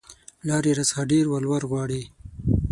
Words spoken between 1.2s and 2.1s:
ولور غواړي